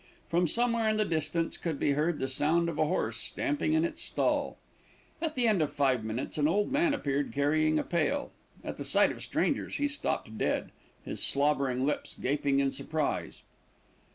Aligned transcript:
From 0.29 0.47
somewhere 0.47 0.89
in 0.89 0.97
the 0.97 1.05
distance 1.05 1.57
could 1.57 1.77
be 1.79 1.91
heard 1.91 2.17
the 2.17 2.27
sound 2.27 2.69
of 2.69 2.79
a 2.79 2.87
horse 2.87 3.17
stamping 3.17 3.73
in 3.73 3.85
its 3.85 4.01
stall. 4.01 4.57
At 5.21 5.35
the 5.35 5.47
end 5.47 5.61
of 5.61 5.71
five 5.71 6.03
minutes 6.03 6.39
an 6.39 6.47
old 6.47 6.71
man 6.71 6.95
appeared 6.95 7.31
carrying 7.31 7.77
a 7.77 7.83
pail. 7.83 8.31
At 8.63 8.77
the 8.77 8.83
sight 8.83 9.11
of 9.11 9.21
strangers, 9.21 9.75
he 9.75 9.87
stopped 9.87 10.39
dead, 10.39 10.71
his 11.05 11.21
slobbering 11.21 11.85
lips 11.85 12.15
gaping 12.15 12.59
in 12.59 12.71
surprise. 12.71 13.43